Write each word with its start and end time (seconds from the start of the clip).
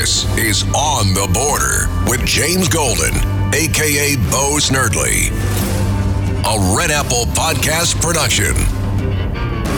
This 0.00 0.24
is 0.38 0.62
On 0.74 1.12
the 1.12 1.28
Border 1.30 1.86
with 2.10 2.24
James 2.24 2.68
Golden, 2.68 3.14
aka 3.54 4.16
Bo 4.30 4.56
Snerdley, 4.56 5.28
a 6.40 6.74
Red 6.74 6.90
Apple 6.90 7.26
podcast 7.34 8.00
production. 8.00 8.54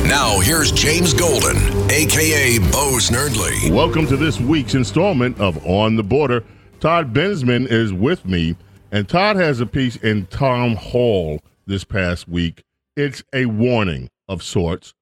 Now, 0.09 0.39
here's 0.39 0.71
James 0.71 1.13
Golden, 1.13 1.57
aka 1.91 2.59
Bo 2.59 2.99
Snerdley. 3.01 3.69
Welcome 3.73 4.07
to 4.07 4.17
this 4.17 4.39
week's 4.39 4.77
installment 4.77 5.41
of 5.41 5.67
On 5.67 5.97
the 5.97 6.05
Border. 6.05 6.45
Todd 6.79 7.13
Bensman 7.13 7.67
is 7.69 7.93
with 7.93 8.25
me, 8.25 8.55
and 8.93 9.09
Todd 9.09 9.35
has 9.35 9.59
a 9.59 9.67
piece 9.67 9.97
in 9.97 10.27
Town 10.27 10.77
Hall 10.77 11.41
this 11.67 11.83
past 11.83 12.29
week. 12.29 12.63
It's 12.97 13.25
a 13.33 13.47
warning 13.47 14.09
of 14.29 14.45
sorts. 14.45 14.95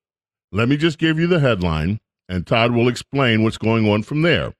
Let 0.51 0.71
me 0.71 0.79
just 0.79 0.97
give 0.97 1.19
you 1.19 1.27
the 1.27 1.41
headline, 1.41 2.01
and 2.27 2.47
Todd 2.47 2.73
will 2.73 2.89
explain 2.89 3.43
what's 3.43 3.59
going 3.59 3.87
on 3.87 4.03
from 4.03 4.23
there. 4.23 4.55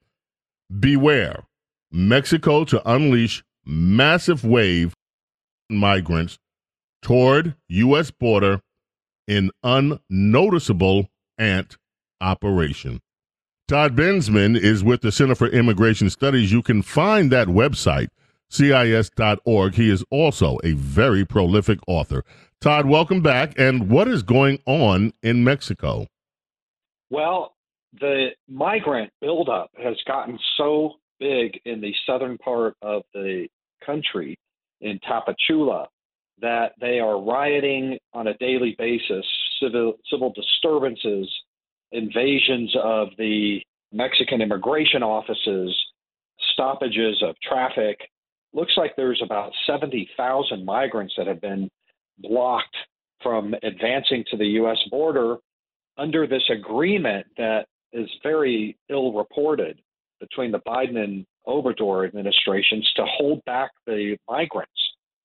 Beware 0.79 1.45
Mexico 1.91 2.65
to 2.65 2.91
unleash 2.91 3.43
massive 3.65 4.45
wave 4.45 4.95
migrants 5.69 6.39
toward 7.03 7.57
U.S. 7.69 8.11
border 8.11 8.61
in 9.27 9.51
unnoticeable 9.63 11.09
ant 11.39 11.77
operation. 12.21 13.01
Todd 13.69 13.97
Bensman 13.97 14.59
is 14.59 14.83
with 14.83 15.01
the 15.01 15.13
Center 15.13 15.35
for 15.35 15.47
Immigration 15.47 16.11
Studies. 16.11 16.51
You 16.51 16.63
can 16.63 16.83
find 16.83 17.31
that 17.31 17.47
website, 17.47 18.09
CIS.org. 18.49 19.75
He 19.75 19.89
is 19.89 20.05
also 20.11 20.59
a 20.65 20.73
very 20.73 21.25
prolific 21.25 21.79
author. 21.87 22.25
Todd, 22.61 22.87
welcome 22.87 23.23
back. 23.23 23.55
And 23.57 23.89
what 23.89 24.09
is 24.09 24.23
going 24.23 24.61
on 24.67 25.13
in 25.23 25.45
Mexico? 25.45 26.09
Well, 27.11 27.55
the 27.99 28.29
migrant 28.49 29.11
buildup 29.21 29.71
has 29.83 29.97
gotten 30.07 30.39
so 30.57 30.95
big 31.19 31.59
in 31.65 31.81
the 31.81 31.95
southern 32.07 32.39
part 32.39 32.75
of 32.83 33.03
the 33.13 33.49
country 33.85 34.39
in 34.81 34.99
Tapachula 35.01 35.87
that 36.41 36.73
they 36.81 37.01
are 37.01 37.23
rioting 37.23 37.99
on 38.15 38.29
a 38.29 38.37
daily 38.39 38.75
basis, 38.79 39.25
civil 39.61 39.95
civil 40.11 40.33
disturbances, 40.33 41.29
invasions 41.93 42.75
of 42.83 43.09
the 43.19 43.61
Mexican 43.93 44.41
immigration 44.41 45.03
offices, 45.03 45.77
stoppages 46.53 47.23
of 47.23 47.35
traffic. 47.41 47.99
Looks 48.53 48.73
like 48.77 48.95
there's 48.97 49.21
about 49.23 49.53
70,000 49.67 50.65
migrants 50.65 51.15
that 51.17 51.27
have 51.27 51.41
been 51.41 51.69
blocked 52.19 52.77
from 53.23 53.55
advancing 53.63 54.25
to 54.31 54.37
the 54.37 54.47
U.S. 54.47 54.79
border 54.91 55.37
under 55.99 56.27
this 56.27 56.43
agreement 56.51 57.27
that 57.37 57.67
is 57.93 58.09
very 58.23 58.77
ill 58.89 59.13
reported 59.13 59.81
between 60.21 60.53
the 60.53 60.61
Biden 60.61 60.99
and 60.99 61.27
Obrador 61.47 62.07
administrations 62.07 62.89
to 62.97 63.05
hold 63.07 63.43
back 63.47 63.71
the 63.87 64.17
migrants 64.29 64.71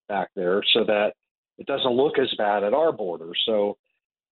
back 0.08 0.28
there 0.34 0.62
so 0.72 0.84
that 0.84 1.12
it 1.58 1.66
doesn't 1.66 1.92
look 1.92 2.18
as 2.18 2.32
bad 2.38 2.64
at 2.64 2.74
our 2.74 2.92
border. 2.92 3.30
So 3.44 3.76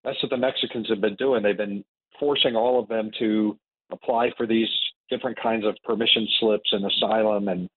that's 0.02 0.20
what 0.22 0.30
the 0.30 0.36
Mexicans 0.36 0.88
have 0.88 1.00
been 1.00 1.16
doing. 1.16 1.42
They've 1.42 1.56
been 1.56 1.84
forcing 2.18 2.56
all 2.56 2.80
of 2.80 2.88
them 2.88 3.10
to 3.18 3.58
apply 3.90 4.30
for 4.36 4.46
these 4.46 4.68
different 5.10 5.38
kinds 5.40 5.64
of 5.64 5.76
permission 5.84 6.26
slips 6.40 6.70
and 6.72 6.84
asylum 6.86 7.48
and 7.48 7.68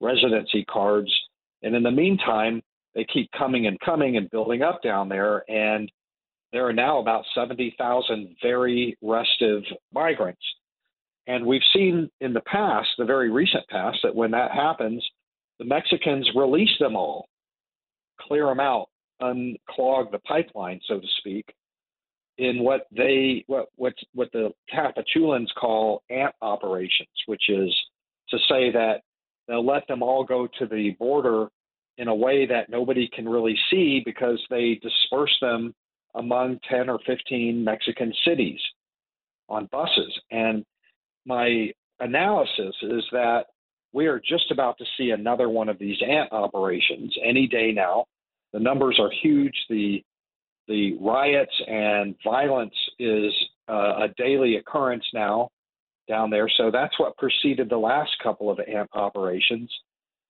residency 0.00 0.64
cards. 0.64 1.12
And 1.62 1.74
in 1.74 1.82
the 1.82 1.90
meantime, 1.90 2.62
they 2.94 3.04
keep 3.12 3.30
coming 3.36 3.66
and 3.66 3.78
coming 3.80 4.16
and 4.16 4.30
building 4.30 4.62
up 4.62 4.82
down 4.82 5.08
there. 5.08 5.44
And 5.50 5.90
there 6.52 6.66
are 6.66 6.72
now 6.72 6.98
about 6.98 7.24
70,000 7.34 8.36
very 8.42 8.96
restive 9.02 9.62
migrants. 9.92 10.42
And 11.26 11.46
we've 11.46 11.62
seen 11.72 12.10
in 12.20 12.32
the 12.32 12.40
past, 12.40 12.88
the 12.98 13.04
very 13.04 13.30
recent 13.30 13.66
past, 13.68 13.98
that 14.02 14.14
when 14.14 14.32
that 14.32 14.50
happens, 14.50 15.04
the 15.58 15.64
Mexicans 15.64 16.28
release 16.34 16.76
them 16.80 16.96
all, 16.96 17.28
clear 18.20 18.46
them 18.46 18.60
out, 18.60 18.88
unclog 19.22 20.10
the 20.10 20.18
pipeline, 20.26 20.80
so 20.88 20.98
to 20.98 21.06
speak, 21.18 21.44
in 22.38 22.64
what 22.64 22.86
they 22.90 23.44
what 23.46 23.66
what 23.76 23.92
what 24.14 24.32
the 24.32 24.50
Tapachulans 24.74 25.48
call 25.60 26.02
ant 26.08 26.34
operations, 26.40 27.08
which 27.26 27.48
is 27.48 27.72
to 28.30 28.38
say 28.48 28.72
that 28.72 29.02
they'll 29.46 29.64
let 29.64 29.86
them 29.86 30.02
all 30.02 30.24
go 30.24 30.48
to 30.58 30.66
the 30.66 30.96
border 30.98 31.48
in 31.98 32.08
a 32.08 32.14
way 32.14 32.46
that 32.46 32.70
nobody 32.70 33.08
can 33.14 33.28
really 33.28 33.58
see 33.70 34.00
because 34.04 34.42
they 34.48 34.80
disperse 34.82 35.36
them 35.42 35.74
among 36.14 36.58
10 36.68 36.88
or 36.88 36.98
15 37.06 37.62
Mexican 37.62 38.12
cities 38.24 38.60
on 39.48 39.66
buses. 39.72 40.18
And 40.30 40.64
my 41.26 41.70
analysis 42.00 42.74
is 42.82 43.04
that 43.12 43.46
we 43.92 44.06
are 44.06 44.20
just 44.20 44.50
about 44.50 44.78
to 44.78 44.84
see 44.96 45.10
another 45.10 45.48
one 45.48 45.68
of 45.68 45.78
these 45.78 45.98
ant 46.06 46.32
operations 46.32 47.14
any 47.24 47.46
day 47.46 47.72
now. 47.72 48.06
The 48.52 48.60
numbers 48.60 48.98
are 49.00 49.10
huge. 49.22 49.54
The 49.68 50.02
the 50.68 50.96
riots 51.00 51.54
and 51.66 52.14
violence 52.22 52.74
is 53.00 53.32
uh, 53.68 54.04
a 54.04 54.08
daily 54.16 54.56
occurrence 54.56 55.04
now 55.12 55.48
down 56.08 56.30
there. 56.30 56.48
So 56.56 56.70
that's 56.70 56.96
what 56.98 57.16
preceded 57.16 57.68
the 57.68 57.76
last 57.76 58.12
couple 58.22 58.50
of 58.50 58.60
ant 58.60 58.88
operations. 58.92 59.68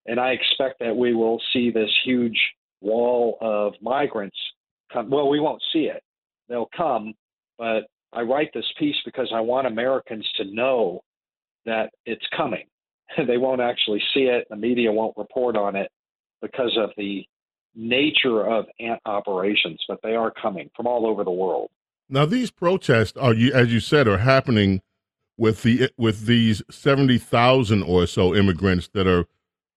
And 0.06 0.19
I 0.19 0.30
expect 0.30 0.78
that 0.80 0.96
we 0.96 1.14
will 1.14 1.42
see 1.52 1.70
this 1.70 1.90
huge 2.04 2.38
wall 2.80 3.36
of 3.42 3.74
migrants 3.82 4.36
come. 4.92 5.10
Well, 5.10 5.28
we 5.28 5.40
won't 5.40 5.62
see 5.72 5.90
it. 5.94 6.02
They'll 6.48 6.70
come, 6.76 7.14
but 7.58 7.84
I 8.12 8.22
write 8.22 8.50
this 8.54 8.64
piece 8.78 8.96
because 9.04 9.30
I 9.34 9.40
want 9.40 9.66
Americans 9.66 10.28
to 10.36 10.44
know 10.44 11.02
that 11.66 11.90
it's 12.06 12.24
coming. 12.36 12.64
they 13.26 13.36
won't 13.36 13.60
actually 13.60 14.02
see 14.14 14.24
it. 14.24 14.46
The 14.50 14.56
media 14.56 14.92
won't 14.92 15.16
report 15.16 15.56
on 15.56 15.76
it 15.76 15.90
because 16.42 16.76
of 16.78 16.90
the 16.96 17.24
nature 17.74 18.46
of 18.46 18.66
ant 18.80 19.00
operations, 19.06 19.80
but 19.88 20.00
they 20.02 20.14
are 20.14 20.32
coming 20.32 20.70
from 20.76 20.86
all 20.86 21.06
over 21.06 21.24
the 21.24 21.30
world. 21.30 21.70
Now, 22.08 22.26
these 22.26 22.50
protests 22.50 23.16
are, 23.16 23.32
as 23.32 23.72
you 23.72 23.80
said, 23.80 24.08
are 24.08 24.18
happening 24.18 24.82
with 25.36 25.62
the 25.62 25.90
with 25.96 26.26
these 26.26 26.62
seventy 26.70 27.18
thousand 27.18 27.84
or 27.84 28.06
so 28.06 28.34
immigrants 28.34 28.88
that 28.92 29.06
are 29.06 29.26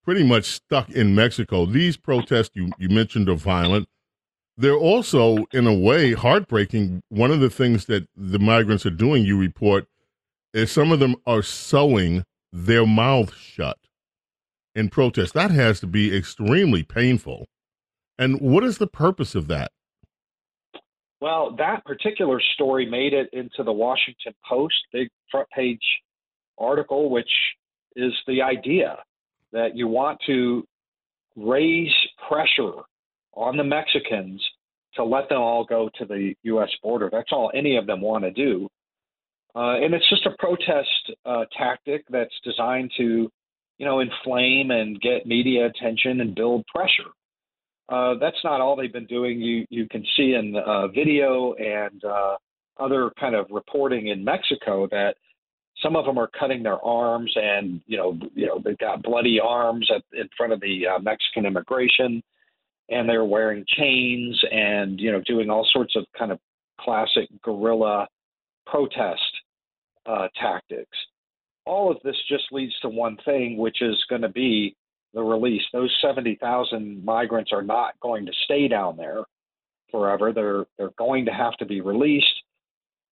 pretty 0.03 0.23
much 0.23 0.45
stuck 0.45 0.89
in 0.89 1.15
Mexico. 1.15 1.65
These 1.65 1.97
protests 1.97 2.51
you 2.53 2.71
you 2.77 2.89
mentioned 2.89 3.29
are 3.29 3.35
violent. 3.35 3.87
They're 4.55 4.77
also, 4.77 5.45
in 5.51 5.65
a 5.65 5.73
way, 5.73 6.13
heartbreaking. 6.13 7.01
One 7.09 7.31
of 7.31 7.39
the 7.39 7.49
things 7.49 7.85
that 7.85 8.07
the 8.15 8.39
migrants 8.39 8.85
are 8.85 8.91
doing, 8.91 9.25
you 9.25 9.37
report, 9.37 9.87
is 10.53 10.71
some 10.71 10.91
of 10.91 10.99
them 10.99 11.15
are 11.25 11.41
sewing 11.41 12.23
their 12.51 12.85
mouths 12.85 13.33
shut 13.35 13.79
in 14.75 14.89
protest. 14.89 15.33
That 15.33 15.51
has 15.51 15.79
to 15.79 15.87
be 15.87 16.15
extremely 16.15 16.83
painful. 16.83 17.47
And 18.19 18.39
what 18.39 18.63
is 18.63 18.77
the 18.77 18.87
purpose 18.87 19.33
of 19.33 19.47
that? 19.47 19.71
Well, 21.19 21.55
that 21.57 21.83
particular 21.85 22.39
story 22.53 22.85
made 22.85 23.13
it 23.13 23.29
into 23.33 23.63
the 23.63 23.71
Washington 23.71 24.33
Post, 24.47 24.75
big 24.91 25.09
front 25.31 25.49
page 25.49 25.79
article, 26.57 27.09
which 27.09 27.31
is 27.95 28.13
the 28.27 28.41
idea 28.41 28.97
that 29.51 29.75
you 29.75 29.87
want 29.87 30.19
to 30.27 30.67
raise 31.35 31.93
pressure 32.27 32.73
on 33.35 33.57
the 33.57 33.63
Mexicans 33.63 34.43
to 34.95 35.03
let 35.03 35.29
them 35.29 35.41
all 35.41 35.65
go 35.65 35.89
to 35.97 36.05
the 36.05 36.33
U.S. 36.43 36.69
border. 36.81 37.09
That's 37.11 37.31
all 37.31 37.51
any 37.55 37.77
of 37.77 37.87
them 37.87 38.01
want 38.01 38.23
to 38.23 38.31
do. 38.31 38.67
Uh, 39.55 39.77
and 39.77 39.93
it's 39.93 40.09
just 40.09 40.25
a 40.25 40.35
protest 40.39 41.11
uh, 41.25 41.45
tactic 41.55 42.03
that's 42.09 42.33
designed 42.43 42.91
to, 42.97 43.31
you 43.77 43.85
know, 43.85 43.99
inflame 43.99 44.71
and 44.71 44.99
get 45.01 45.25
media 45.25 45.67
attention 45.67 46.21
and 46.21 46.35
build 46.35 46.65
pressure. 46.67 47.11
Uh, 47.89 48.15
that's 48.19 48.37
not 48.43 48.61
all 48.61 48.75
they've 48.75 48.93
been 48.93 49.05
doing. 49.05 49.39
You 49.41 49.65
you 49.69 49.87
can 49.87 50.03
see 50.15 50.33
in 50.33 50.55
uh, 50.55 50.87
video 50.87 51.53
and 51.53 52.03
uh, 52.03 52.37
other 52.79 53.11
kind 53.19 53.35
of 53.35 53.45
reporting 53.51 54.07
in 54.07 54.23
Mexico 54.23 54.87
that 54.89 55.15
some 55.81 55.95
of 55.95 56.05
them 56.05 56.17
are 56.17 56.29
cutting 56.39 56.63
their 56.63 56.83
arms 56.83 57.31
and 57.35 57.81
you 57.85 57.97
know 57.97 58.17
you 58.33 58.47
know 58.47 58.61
they've 58.63 58.77
got 58.77 59.03
bloody 59.03 59.39
arms 59.39 59.89
at, 59.93 60.01
in 60.17 60.29
front 60.37 60.53
of 60.53 60.61
the 60.61 60.87
uh, 60.87 60.99
Mexican 60.99 61.45
immigration, 61.45 62.23
and 62.89 63.07
they're 63.07 63.25
wearing 63.25 63.65
chains 63.67 64.39
and 64.51 64.99
you 64.99 65.11
know 65.11 65.21
doing 65.21 65.49
all 65.49 65.67
sorts 65.71 65.95
of 65.95 66.05
kind 66.17 66.31
of 66.31 66.39
classic 66.79 67.29
guerrilla 67.43 68.07
protest 68.65 69.21
uh, 70.05 70.27
tactics. 70.39 70.97
All 71.65 71.89
of 71.89 71.97
this 72.03 72.17
just 72.27 72.43
leads 72.51 72.77
to 72.81 72.89
one 72.89 73.17
thing, 73.23 73.57
which 73.57 73.81
is 73.81 73.95
going 74.09 74.21
to 74.21 74.29
be 74.29 74.75
the 75.13 75.21
release. 75.21 75.61
Those 75.71 75.95
70,000 76.01 77.05
migrants 77.05 77.51
are 77.53 77.61
not 77.61 77.93
going 78.01 78.25
to 78.25 78.31
stay 78.43 78.67
down 78.67 78.97
there 78.97 79.23
forever. 79.91 80.33
They're 80.33 80.65
they're 80.77 80.93
going 80.97 81.25
to 81.25 81.31
have 81.31 81.55
to 81.57 81.65
be 81.65 81.81
released, 81.81 82.43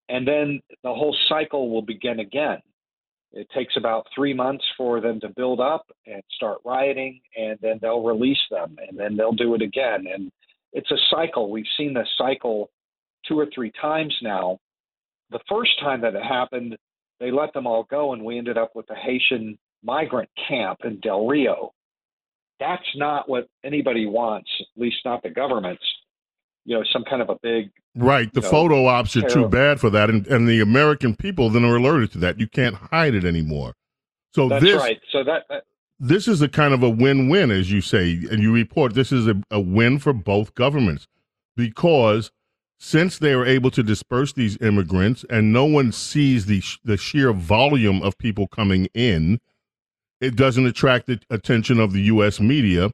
and 0.09 0.27
then 0.27 0.59
the 0.83 0.93
whole 0.93 1.15
cycle 1.29 1.69
will 1.69 1.83
begin 1.83 2.19
again. 2.19 2.59
It 3.33 3.47
takes 3.55 3.77
about 3.77 4.07
three 4.13 4.33
months 4.33 4.65
for 4.75 4.99
them 4.99 5.19
to 5.21 5.29
build 5.29 5.59
up 5.59 5.85
and 6.05 6.21
start 6.35 6.59
rioting, 6.65 7.21
and 7.37 7.57
then 7.61 7.79
they'll 7.81 8.03
release 8.03 8.41
them, 8.49 8.75
and 8.87 8.97
then 8.97 9.15
they'll 9.15 9.31
do 9.31 9.55
it 9.55 9.61
again. 9.61 10.05
And 10.13 10.31
it's 10.73 10.91
a 10.91 10.97
cycle. 11.09 11.49
We've 11.49 11.65
seen 11.77 11.93
this 11.93 12.09
cycle 12.17 12.69
two 13.25 13.39
or 13.39 13.47
three 13.53 13.71
times 13.79 14.15
now. 14.21 14.59
The 15.29 15.39
first 15.47 15.79
time 15.79 16.01
that 16.01 16.15
it 16.15 16.23
happened, 16.23 16.77
they 17.19 17.31
let 17.31 17.53
them 17.53 17.67
all 17.67 17.83
go, 17.89 18.13
and 18.13 18.23
we 18.23 18.37
ended 18.37 18.57
up 18.57 18.75
with 18.75 18.89
a 18.89 18.95
Haitian 18.95 19.57
migrant 19.83 20.29
camp 20.47 20.79
in 20.83 20.99
Del 20.99 21.25
Rio. 21.25 21.71
That's 22.59 22.83
not 22.95 23.29
what 23.29 23.47
anybody 23.63 24.05
wants, 24.05 24.49
at 24.59 24.81
least 24.81 24.97
not 25.05 25.23
the 25.23 25.29
governments. 25.29 25.83
You 26.65 26.77
know, 26.77 26.83
some 26.91 27.03
kind 27.03 27.21
of 27.21 27.29
a 27.29 27.37
big 27.41 27.71
right. 27.95 28.31
The 28.33 28.41
know, 28.41 28.49
photo 28.49 28.85
ops 28.85 29.15
are 29.15 29.27
too 29.27 29.47
bad 29.47 29.79
for 29.79 29.89
that, 29.89 30.09
and 30.09 30.27
and 30.27 30.47
the 30.47 30.61
American 30.61 31.15
people 31.15 31.49
then 31.49 31.65
are 31.65 31.75
alerted 31.75 32.11
to 32.13 32.17
that. 32.19 32.39
You 32.39 32.47
can't 32.47 32.75
hide 32.75 33.15
it 33.15 33.25
anymore. 33.25 33.73
So 34.33 34.47
That's 34.47 34.63
this 34.63 34.79
right. 34.79 34.99
So 35.11 35.23
that, 35.23 35.43
that 35.49 35.63
this 35.99 36.27
is 36.27 36.41
a 36.41 36.49
kind 36.49 36.73
of 36.73 36.81
a 36.81 36.89
win-win, 36.89 37.51
as 37.51 37.71
you 37.71 37.79
say, 37.79 38.13
and 38.31 38.41
you 38.41 38.51
report 38.51 38.95
this 38.95 39.11
is 39.11 39.27
a, 39.27 39.39
a 39.51 39.59
win 39.59 39.99
for 39.99 40.13
both 40.13 40.55
governments 40.55 41.07
because 41.55 42.31
since 42.79 43.19
they 43.19 43.33
are 43.33 43.45
able 43.45 43.69
to 43.69 43.83
disperse 43.83 44.33
these 44.33 44.57
immigrants 44.61 45.23
and 45.29 45.53
no 45.53 45.65
one 45.65 45.91
sees 45.91 46.47
the 46.47 46.63
the 46.83 46.97
sheer 46.97 47.31
volume 47.31 48.01
of 48.01 48.17
people 48.17 48.47
coming 48.47 48.87
in, 48.95 49.39
it 50.19 50.35
doesn't 50.35 50.65
attract 50.65 51.05
the 51.05 51.19
attention 51.29 51.79
of 51.79 51.93
the 51.93 52.01
U.S. 52.03 52.39
media, 52.39 52.89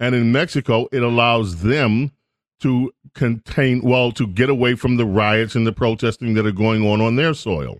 and 0.00 0.14
in 0.14 0.32
Mexico, 0.32 0.88
it 0.92 1.02
allows 1.02 1.62
them 1.62 2.12
to 2.60 2.92
contain, 3.14 3.82
well, 3.82 4.12
to 4.12 4.26
get 4.26 4.48
away 4.48 4.74
from 4.74 4.96
the 4.96 5.06
riots 5.06 5.54
and 5.54 5.66
the 5.66 5.72
protesting 5.72 6.34
that 6.34 6.46
are 6.46 6.52
going 6.52 6.86
on 6.86 7.00
on 7.00 7.16
their 7.16 7.34
soil. 7.34 7.78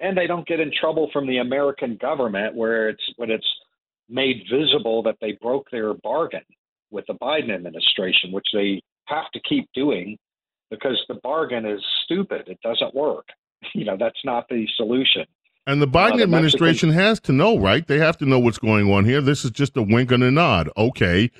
And 0.00 0.16
they 0.16 0.26
don't 0.26 0.46
get 0.46 0.60
in 0.60 0.70
trouble 0.78 1.08
from 1.12 1.26
the 1.26 1.38
American 1.38 1.96
government 1.96 2.54
where 2.54 2.88
it's 2.88 3.02
when 3.16 3.30
it's 3.30 3.46
made 4.08 4.44
visible 4.50 5.02
that 5.04 5.16
they 5.20 5.38
broke 5.40 5.70
their 5.70 5.94
bargain 5.94 6.42
with 6.90 7.06
the 7.06 7.14
Biden 7.14 7.54
administration, 7.54 8.32
which 8.32 8.46
they 8.52 8.82
have 9.06 9.30
to 9.32 9.40
keep 9.48 9.68
doing 9.74 10.18
because 10.70 11.02
the 11.08 11.14
bargain 11.22 11.64
is 11.64 11.80
stupid. 12.04 12.48
It 12.48 12.60
doesn't 12.62 12.94
work. 12.94 13.26
You 13.72 13.86
know, 13.86 13.96
that's 13.98 14.20
not 14.26 14.46
the 14.50 14.68
solution. 14.76 15.24
And 15.66 15.80
the 15.80 15.88
Biden 15.88 16.12
Uh, 16.12 16.16
the 16.18 16.22
administration 16.24 16.90
has 16.90 17.18
to 17.20 17.32
know, 17.32 17.56
right? 17.58 17.86
They 17.86 17.98
have 17.98 18.18
to 18.18 18.26
know 18.26 18.38
what's 18.38 18.58
going 18.58 18.92
on 18.92 19.06
here. 19.06 19.22
This 19.22 19.42
is 19.42 19.50
just 19.50 19.74
a 19.78 19.82
wink 19.82 20.12
and 20.12 20.22
a 20.22 20.30
nod. 20.30 20.68
Okay, 20.76 21.30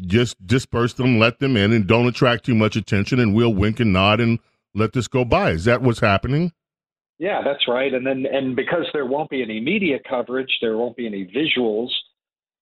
just 0.00 0.44
disperse 0.46 0.94
them, 0.94 1.18
let 1.18 1.38
them 1.38 1.56
in, 1.56 1.72
and 1.72 1.86
don't 1.86 2.06
attract 2.06 2.44
too 2.44 2.54
much 2.54 2.76
attention, 2.76 3.20
and 3.20 3.34
we'll 3.34 3.54
wink 3.54 3.80
and 3.80 3.92
nod 3.92 4.20
and 4.20 4.38
let 4.74 4.92
this 4.92 5.08
go 5.08 5.24
by. 5.24 5.50
Is 5.50 5.64
that 5.64 5.82
what's 5.82 6.00
happening? 6.00 6.52
Yeah, 7.18 7.42
that's 7.44 7.68
right. 7.68 7.92
And 7.92 8.06
then, 8.06 8.26
and 8.30 8.56
because 8.56 8.86
there 8.92 9.06
won't 9.06 9.30
be 9.30 9.42
any 9.42 9.60
media 9.60 9.98
coverage, 10.08 10.58
there 10.60 10.76
won't 10.76 10.96
be 10.96 11.06
any 11.06 11.24
visuals. 11.26 11.90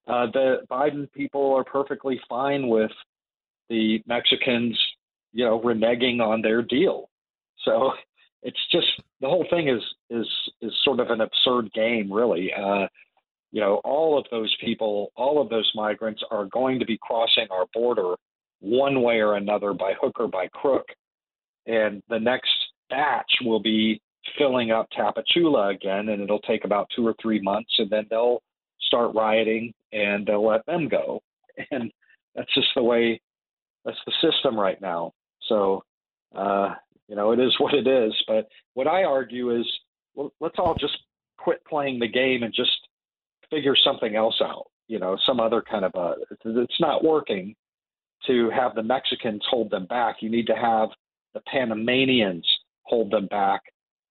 Uh, 0.06 0.26
the 0.32 0.58
Biden 0.70 1.10
people 1.12 1.54
are 1.54 1.64
perfectly 1.64 2.20
fine 2.28 2.68
with 2.68 2.90
the 3.70 4.02
Mexicans, 4.06 4.78
you 5.32 5.44
know, 5.44 5.60
reneging 5.60 6.20
on 6.20 6.42
their 6.42 6.60
deal. 6.60 7.08
So 7.64 7.92
it's 8.42 8.58
just 8.70 8.86
the 9.20 9.28
whole 9.28 9.46
thing 9.48 9.68
is 9.68 9.82
is 10.10 10.26
is 10.60 10.72
sort 10.84 11.00
of 11.00 11.08
an 11.10 11.20
absurd 11.20 11.72
game, 11.72 12.12
really. 12.12 12.52
Uh, 12.52 12.86
you 13.52 13.60
know, 13.60 13.76
all 13.84 14.18
of 14.18 14.24
those 14.30 14.54
people, 14.60 15.12
all 15.14 15.40
of 15.40 15.48
those 15.48 15.70
migrants 15.74 16.22
are 16.30 16.46
going 16.46 16.78
to 16.78 16.86
be 16.86 16.98
crossing 17.00 17.46
our 17.50 17.66
border 17.72 18.14
one 18.60 19.02
way 19.02 19.20
or 19.20 19.34
another 19.34 19.72
by 19.72 19.92
hook 20.00 20.16
or 20.18 20.28
by 20.28 20.48
crook, 20.48 20.86
and 21.66 22.02
the 22.08 22.18
next 22.18 22.50
batch 22.90 23.30
will 23.44 23.60
be 23.60 24.00
filling 24.38 24.70
up 24.70 24.88
Tapachula 24.96 25.74
again, 25.74 26.08
and 26.08 26.22
it'll 26.22 26.40
take 26.40 26.64
about 26.64 26.88
two 26.94 27.06
or 27.06 27.14
three 27.20 27.40
months, 27.40 27.72
and 27.78 27.90
then 27.90 28.06
they'll 28.10 28.40
start 28.80 29.14
rioting 29.14 29.72
and 29.92 30.26
they'll 30.26 30.46
let 30.46 30.64
them 30.66 30.88
go. 30.88 31.20
And 31.70 31.92
that's 32.34 32.52
just 32.54 32.68
the 32.74 32.82
way, 32.82 33.20
that's 33.84 33.98
the 34.06 34.12
system 34.22 34.58
right 34.58 34.80
now. 34.80 35.12
So, 35.48 35.84
uh, 36.34 36.74
you 37.08 37.14
know, 37.14 37.32
it 37.32 37.38
is 37.38 37.54
what 37.58 37.74
it 37.74 37.86
is. 37.86 38.14
But 38.26 38.48
what 38.72 38.86
I 38.86 39.04
argue 39.04 39.54
is, 39.54 39.66
well, 40.14 40.32
let's 40.40 40.54
all 40.58 40.74
just 40.74 40.96
quit 41.36 41.62
playing 41.66 41.98
the 41.98 42.08
game 42.08 42.42
and 42.42 42.54
just 42.54 42.81
figure 43.52 43.76
something 43.76 44.16
else 44.16 44.40
out. 44.42 44.66
You 44.88 44.98
know, 44.98 45.16
some 45.26 45.38
other 45.38 45.62
kind 45.62 45.84
of 45.84 45.92
a. 45.94 46.14
It's 46.44 46.80
not 46.80 47.04
working 47.04 47.54
to 48.26 48.50
have 48.50 48.74
the 48.74 48.82
Mexicans 48.82 49.42
hold 49.48 49.70
them 49.70 49.86
back. 49.86 50.16
You 50.20 50.30
need 50.30 50.46
to 50.46 50.56
have 50.56 50.88
the 51.34 51.40
Panamanians 51.46 52.46
hold 52.82 53.10
them 53.10 53.26
back, 53.26 53.60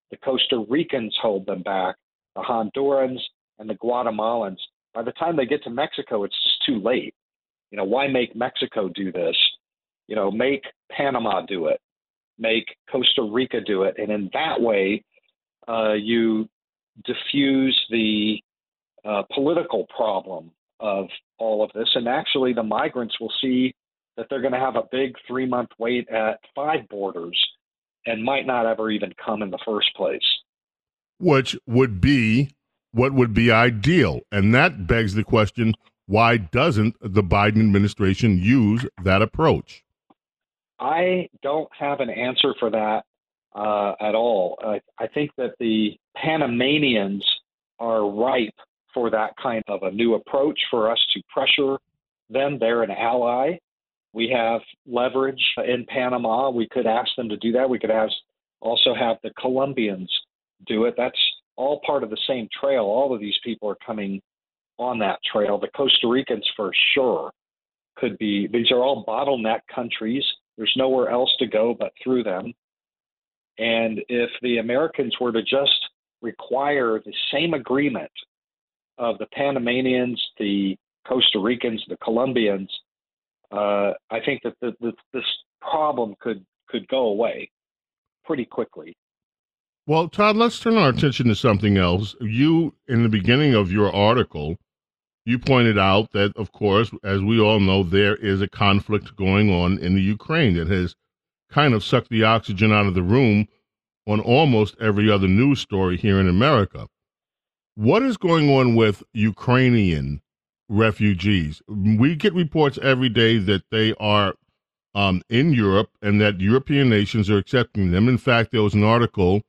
the 0.09 0.17
Costa 0.17 0.65
Ricans 0.69 1.15
hold 1.21 1.45
them 1.45 1.61
back, 1.61 1.95
the 2.35 2.41
Hondurans 2.41 3.19
and 3.59 3.69
the 3.69 3.75
Guatemalans. 3.75 4.57
By 4.93 5.03
the 5.03 5.11
time 5.13 5.35
they 5.35 5.45
get 5.45 5.63
to 5.63 5.69
Mexico, 5.69 6.23
it's 6.23 6.43
just 6.43 6.65
too 6.65 6.81
late. 6.81 7.13
You 7.69 7.77
know, 7.77 7.83
why 7.83 8.07
make 8.07 8.35
Mexico 8.35 8.89
do 8.89 9.11
this? 9.11 9.37
You 10.07 10.15
know, 10.15 10.31
make 10.31 10.63
Panama 10.91 11.41
do 11.45 11.67
it, 11.67 11.79
make 12.37 12.65
Costa 12.91 13.21
Rica 13.21 13.61
do 13.61 13.83
it, 13.83 13.95
and 13.97 14.11
in 14.11 14.29
that 14.33 14.59
way, 14.59 15.03
uh, 15.67 15.93
you 15.93 16.49
diffuse 17.05 17.79
the 17.89 18.41
uh, 19.05 19.23
political 19.33 19.87
problem 19.95 20.51
of 20.79 21.07
all 21.37 21.63
of 21.63 21.71
this. 21.73 21.89
And 21.95 22.07
actually, 22.07 22.53
the 22.53 22.63
migrants 22.63 23.19
will 23.19 23.31
see 23.41 23.73
that 24.17 24.27
they're 24.29 24.41
going 24.41 24.53
to 24.53 24.59
have 24.59 24.75
a 24.75 24.83
big 24.91 25.15
three 25.27 25.45
month 25.45 25.69
wait 25.77 26.07
at 26.09 26.39
five 26.55 26.87
borders 26.89 27.39
and 28.05 28.23
might 28.23 28.45
not 28.45 28.65
ever 28.65 28.89
even 28.89 29.13
come 29.23 29.41
in 29.41 29.51
the 29.51 29.59
first 29.65 29.93
place. 29.95 30.19
Which 31.19 31.55
would 31.67 32.01
be 32.01 32.49
what 32.91 33.13
would 33.13 33.33
be 33.33 33.51
ideal. 33.51 34.21
And 34.31 34.53
that 34.53 34.87
begs 34.87 35.13
the 35.13 35.23
question 35.23 35.75
why 36.07 36.37
doesn't 36.37 36.95
the 36.99 37.23
Biden 37.23 37.59
administration 37.59 38.37
use 38.37 38.85
that 39.03 39.21
approach? 39.21 39.83
I 40.79 41.29
don't 41.41 41.69
have 41.77 42.01
an 42.01 42.09
answer 42.09 42.53
for 42.59 42.69
that 42.71 43.03
uh, 43.55 43.93
at 44.01 44.15
all. 44.15 44.57
I, 44.61 44.81
I 44.99 45.07
think 45.07 45.31
that 45.37 45.53
the 45.59 45.97
Panamanians 46.17 47.25
are 47.79 48.09
ripe 48.09 48.55
for 48.93 49.09
that 49.09 49.31
kind 49.41 49.63
of 49.67 49.83
a 49.83 49.91
new 49.91 50.15
approach 50.15 50.59
for 50.69 50.91
us 50.91 50.99
to 51.13 51.21
pressure 51.33 51.77
them. 52.29 52.57
They're 52.59 52.83
an 52.83 52.91
ally. 52.91 53.57
We 54.13 54.29
have 54.29 54.61
leverage 54.85 55.43
in 55.57 55.85
Panama. 55.87 56.49
We 56.49 56.67
could 56.69 56.85
ask 56.85 57.09
them 57.15 57.29
to 57.29 57.37
do 57.37 57.51
that. 57.53 57.69
We 57.69 57.79
could 57.79 57.91
ask, 57.91 58.13
also 58.59 58.93
have 58.93 59.17
the 59.23 59.31
Colombians 59.39 60.11
do 60.67 60.85
it. 60.85 60.95
That's 60.97 61.17
all 61.55 61.81
part 61.85 62.03
of 62.03 62.09
the 62.09 62.17
same 62.27 62.47
trail. 62.59 62.83
All 62.83 63.13
of 63.13 63.21
these 63.21 63.37
people 63.43 63.69
are 63.69 63.77
coming 63.85 64.21
on 64.77 64.99
that 64.99 65.19
trail. 65.31 65.57
The 65.57 65.67
Costa 65.69 66.07
Ricans, 66.07 66.47
for 66.55 66.71
sure, 66.93 67.31
could 67.95 68.17
be. 68.17 68.47
These 68.47 68.71
are 68.71 68.79
all 68.79 69.05
bottleneck 69.05 69.61
countries. 69.73 70.23
There's 70.57 70.73
nowhere 70.75 71.09
else 71.09 71.33
to 71.39 71.47
go 71.47 71.75
but 71.77 71.91
through 72.03 72.23
them. 72.23 72.53
And 73.57 74.01
if 74.09 74.29
the 74.41 74.57
Americans 74.57 75.15
were 75.21 75.31
to 75.31 75.41
just 75.41 75.89
require 76.21 77.01
the 77.05 77.13
same 77.31 77.53
agreement 77.53 78.11
of 79.01 79.17
the 79.17 79.25
Panamanians, 79.33 80.21
the 80.37 80.77
Costa 81.07 81.39
Ricans, 81.39 81.83
the 81.89 81.97
Colombians, 81.97 82.71
uh, 83.51 83.91
I 84.09 84.19
think 84.23 84.41
that 84.43 84.53
the, 84.61 84.73
the, 84.79 84.93
this 85.11 85.25
problem 85.59 86.15
could 86.21 86.45
could 86.69 86.87
go 86.87 87.07
away 87.07 87.49
pretty 88.23 88.45
quickly. 88.45 88.95
Well, 89.87 90.07
Todd, 90.07 90.37
let's 90.37 90.59
turn 90.59 90.77
our 90.77 90.89
attention 90.89 91.27
to 91.27 91.35
something 91.35 91.77
else. 91.77 92.15
You, 92.21 92.73
in 92.87 93.03
the 93.03 93.09
beginning 93.09 93.55
of 93.55 93.71
your 93.71 93.93
article, 93.93 94.55
you 95.25 95.37
pointed 95.37 95.77
out 95.77 96.11
that, 96.13 96.31
of 96.37 96.51
course, 96.51 96.91
as 97.03 97.21
we 97.21 97.41
all 97.41 97.59
know, 97.59 97.83
there 97.83 98.15
is 98.15 98.41
a 98.41 98.47
conflict 98.47 99.15
going 99.17 99.51
on 99.51 99.79
in 99.79 99.95
the 99.95 100.01
Ukraine 100.01 100.55
that 100.55 100.69
has 100.69 100.95
kind 101.49 101.73
of 101.73 101.83
sucked 101.83 102.09
the 102.09 102.23
oxygen 102.23 102.71
out 102.71 102.85
of 102.85 102.93
the 102.93 103.03
room 103.03 103.47
on 104.07 104.21
almost 104.21 104.75
every 104.79 105.11
other 105.11 105.27
news 105.27 105.59
story 105.59 105.97
here 105.97 106.19
in 106.19 106.29
America. 106.29 106.87
What 107.75 108.03
is 108.03 108.17
going 108.17 108.49
on 108.49 108.75
with 108.75 109.01
Ukrainian 109.13 110.21
refugees? 110.67 111.61
We 111.67 112.15
get 112.15 112.33
reports 112.33 112.77
every 112.81 113.09
day 113.09 113.37
that 113.37 113.63
they 113.71 113.93
are 113.99 114.35
um, 114.93 115.21
in 115.29 115.53
Europe 115.53 115.89
and 116.01 116.19
that 116.19 116.41
European 116.41 116.89
nations 116.89 117.29
are 117.29 117.37
accepting 117.37 117.91
them. 117.91 118.09
In 118.09 118.17
fact, 118.17 118.51
there 118.51 118.61
was 118.61 118.73
an 118.73 118.83
article 118.83 119.41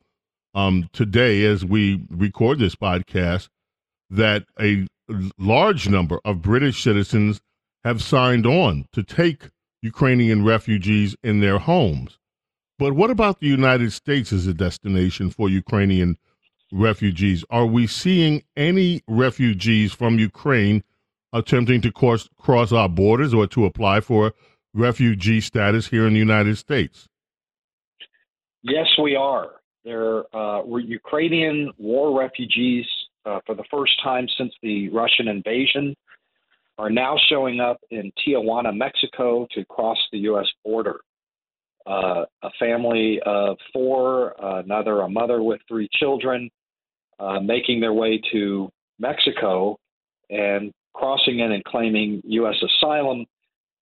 um, 0.55 0.88
today 0.93 1.45
as 1.45 1.64
we 1.64 2.05
record 2.11 2.61
this 2.61 2.76
podcast 2.76 3.49
that 4.09 4.45
a 4.61 4.87
large 5.37 5.88
number 5.88 6.21
of 6.25 6.43
British 6.43 6.81
citizens 6.83 7.41
have 7.83 8.02
signed 8.02 8.47
on 8.47 8.87
to 8.93 9.02
take 9.02 9.49
Ukrainian 9.83 10.45
refugees 10.45 11.17
in 11.25 11.41
their 11.41 11.59
homes. 11.59 12.19
But 12.79 12.93
what 12.95 13.11
about 13.11 13.41
the 13.41 13.49
United 13.49 13.93
States 13.93 14.33
as 14.33 14.47
a 14.47 14.55
destination 14.55 15.31
for 15.31 15.49
Ukrainian 15.49 16.19
refugees? 16.73 17.45
Are 17.50 17.67
we 17.67 17.87
seeing 17.87 18.43
any 18.57 19.02
refugees 19.07 19.93
from 19.93 20.19
Ukraine 20.19 20.83
attempting 21.33 21.81
to 21.83 21.93
cross, 21.93 22.29
cross 22.38 22.73
our 22.73 22.88
borders 22.88 23.33
or 23.33 23.47
to 23.49 23.67
apply 23.67 24.00
for 24.00 24.33
refugee 24.75 25.41
status 25.41 25.87
here 25.87 26.07
in 26.07 26.14
the 26.14 26.19
United 26.19 26.59
States? 26.59 27.09
Yes, 28.62 28.87
we 29.00 29.14
are. 29.14 29.50
There 29.85 30.25
uh, 30.35 30.62
Ukrainian 30.64 31.73
war 31.79 32.19
refugees 32.19 32.87
uh, 33.26 33.41
for 33.45 33.55
the 33.55 33.64
first 33.71 33.93
time 34.02 34.26
since 34.38 34.52
the 34.62 34.88
Russian 34.91 35.29
invasion 35.29 35.95
are 36.79 36.91
now 36.91 37.17
showing 37.29 37.61
up 37.61 37.79
in 37.91 38.12
Tijuana, 38.25 38.75
Mexico, 38.75 39.47
to 39.52 39.64
cross 39.67 39.99
the 40.12 40.19
U.S. 40.19 40.47
border. 40.64 41.00
Uh, 41.85 42.25
a 42.43 42.50
family 42.61 43.21
of 43.26 43.57
four, 43.73 44.41
uh, 44.43 44.61
another 44.61 45.00
a 45.00 45.09
mother 45.09 45.43
with 45.43 45.61
three 45.69 45.88
children, 45.93 46.49
uh, 47.23 47.38
making 47.41 47.81
their 47.81 47.93
way 47.93 48.21
to 48.33 48.69
Mexico 48.99 49.79
and 50.31 50.73
crossing 50.93 51.38
in 51.38 51.52
and 51.52 51.62
claiming 51.64 52.21
U.S. 52.25 52.57
asylum. 52.62 53.25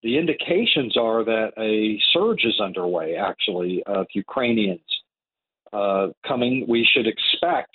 The 0.02 0.18
indications 0.18 0.97
are 0.97 1.25
that 1.25 1.52
a 1.59 1.99
surge 2.12 2.44
is 2.44 2.61
underway, 2.61 3.16
actually, 3.16 3.82
of 3.87 4.06
Ukrainians 4.14 4.80
uh, 5.73 6.09
coming. 6.26 6.66
We 6.68 6.87
should 6.92 7.06
expect 7.06 7.75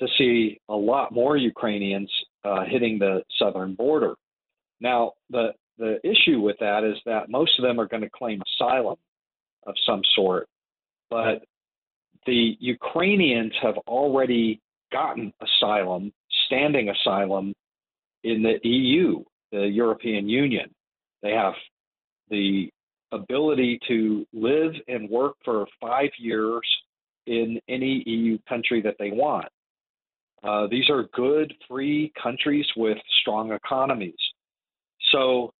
to 0.00 0.06
see 0.18 0.60
a 0.68 0.74
lot 0.74 1.12
more 1.12 1.36
Ukrainians 1.36 2.10
uh, 2.44 2.64
hitting 2.66 2.98
the 2.98 3.22
southern 3.38 3.74
border. 3.74 4.14
Now, 4.80 5.12
the 5.30 5.52
the 5.78 5.98
issue 6.04 6.40
with 6.40 6.56
that 6.60 6.84
is 6.84 6.96
that 7.06 7.30
most 7.30 7.58
of 7.58 7.62
them 7.62 7.80
are 7.80 7.86
going 7.86 8.02
to 8.02 8.10
claim 8.10 8.42
asylum 8.54 8.96
of 9.66 9.74
some 9.86 10.02
sort, 10.14 10.46
but 11.08 11.42
the 12.26 12.56
Ukrainians 12.60 13.52
have 13.62 13.78
already 13.86 14.60
gotten 14.92 15.32
asylum, 15.40 16.12
standing 16.46 16.88
asylum, 16.90 17.54
in 18.24 18.42
the 18.42 18.58
EU, 18.68 19.22
the 19.52 19.66
European 19.66 20.28
Union. 20.28 20.70
They 21.22 21.32
have 21.32 21.54
the 22.28 22.70
ability 23.12 23.78
to 23.88 24.26
live 24.32 24.72
and 24.88 25.08
work 25.08 25.36
for 25.44 25.66
five 25.80 26.10
years 26.18 26.62
in 27.26 27.60
any 27.68 28.02
EU 28.06 28.38
country 28.48 28.80
that 28.82 28.96
they 28.98 29.10
want. 29.10 29.48
Uh, 30.42 30.66
these 30.70 30.88
are 30.88 31.04
good, 31.14 31.52
free 31.68 32.12
countries 32.20 32.66
with 32.76 32.98
strong 33.20 33.52
economies. 33.52 34.14
So 35.12 35.52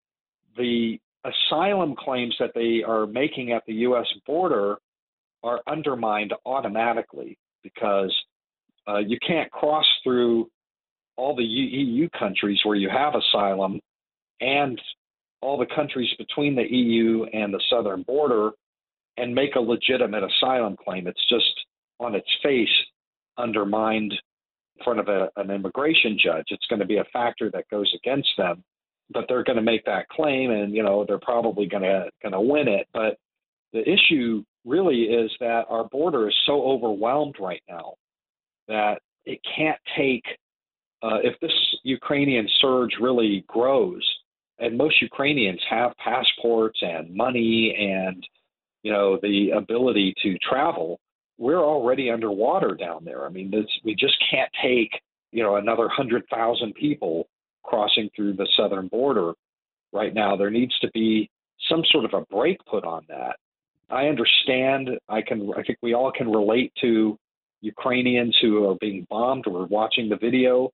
the 0.57 0.99
asylum 1.25 1.95
claims 1.97 2.35
that 2.41 2.53
they 2.55 2.83
are 2.83 3.07
making 3.07 3.53
at 3.53 3.65
the 3.67 3.75
U.S. 3.75 4.07
border 4.27 4.79
are 5.43 5.61
undermined 5.67 6.33
automatically 6.47 7.37
because 7.63 8.15
uh, 8.89 8.99
you 8.99 9.19
can't 9.27 9.51
cross 9.51 9.87
through 10.03 10.49
all 11.17 11.37
the 11.37 11.45
EU 11.45 12.09
countries 12.19 12.59
where 12.65 12.77
you 12.77 12.89
have 12.89 13.15
asylum 13.15 13.79
and 14.41 14.81
all 15.43 15.59
the 15.59 15.67
countries 15.75 16.11
between 16.19 16.55
the 16.55 16.71
EU 16.71 17.25
and 17.33 17.53
the 17.53 17.63
southern 17.71 18.03
border 18.03 18.51
and 19.17 19.35
make 19.35 19.55
a 19.55 19.61
legitimate 19.61 20.23
asylum 20.25 20.77
claim. 20.83 21.07
It's 21.07 21.29
just 21.29 21.53
on 21.99 22.15
its 22.15 22.29
face 22.43 22.69
undermined 23.37 24.13
in 24.13 24.85
front 24.85 25.01
of 25.01 25.09
a, 25.09 25.29
an 25.37 25.51
immigration 25.51 26.19
judge. 26.23 26.47
It's 26.49 26.67
going 26.67 26.81
to 26.81 26.87
be 26.87 26.99
a 26.99 27.05
factor 27.13 27.51
that 27.51 27.69
goes 27.71 27.93
against 27.95 28.31
them, 28.39 28.63
but 29.11 29.27
they're 29.29 29.45
going 29.45 29.57
to 29.57 29.63
make 29.63 29.85
that 29.85 30.09
claim, 30.09 30.51
and 30.51 30.75
you 30.75 30.83
know 30.83 31.05
they're 31.07 31.19
probably 31.19 31.67
going 31.67 31.83
to 31.83 32.09
going 32.23 32.33
to 32.33 32.41
win 32.41 32.69
it. 32.69 32.87
But 32.93 33.19
the 33.73 33.83
issue 33.89 34.43
really 34.65 35.03
is 35.03 35.31
that 35.41 35.65
our 35.69 35.85
border 35.85 36.29
is 36.29 36.37
so 36.47 36.63
overwhelmed 36.63 37.37
right 37.39 37.63
now 37.69 37.95
that 38.71 39.01
it 39.27 39.41
can't 39.57 39.79
take. 39.97 40.25
Uh, 41.03 41.19
if 41.23 41.39
this 41.41 41.53
Ukrainian 41.83 42.47
surge 42.61 42.93
really 43.01 43.45
grows, 43.47 44.03
and 44.59 44.77
most 44.77 45.01
Ukrainians 45.03 45.61
have 45.69 45.93
passports 45.97 46.79
and 46.83 47.15
money 47.15 47.75
and 47.79 48.27
you 48.83 48.93
know 48.93 49.19
the 49.23 49.51
ability 49.51 50.15
to 50.23 50.39
travel, 50.39 51.01
we're 51.39 51.65
already 51.65 52.11
underwater 52.11 52.75
down 52.75 53.05
there. 53.05 53.27
I 53.27 53.31
mean, 53.31 53.51
this, 53.51 53.67
we 53.85 53.95
just 53.95 54.17
can't 54.31 54.51
take 54.63 54.91
you 55.33 55.43
know 55.43 55.57
another 55.57 55.89
hundred 55.89 56.25
thousand 56.31 56.75
people 56.75 57.29
crossing 57.65 58.09
through 58.15 58.35
the 58.35 58.49
southern 58.57 58.89
border 58.89 59.33
right 59.93 60.15
now. 60.15 60.37
There 60.37 60.51
needs 60.51 60.79
to 60.81 60.91
be 60.93 61.29
some 61.69 61.83
sort 61.91 62.05
of 62.05 62.15
a 62.15 62.25
brake 62.33 62.61
put 62.71 62.85
on 62.85 63.05
that. 63.09 63.37
I 63.91 64.07
understand. 64.07 64.91
I 65.09 65.23
can. 65.23 65.51
I 65.57 65.63
think 65.63 65.79
we 65.83 65.95
all 65.95 66.13
can 66.13 66.31
relate 66.31 66.73
to 66.83 67.19
Ukrainians 67.61 68.37
who 68.41 68.69
are 68.69 68.77
being 68.81 69.07
bombed. 69.11 69.45
We're 69.47 69.67
watching 69.67 70.09
the 70.09 70.17
video, 70.17 70.71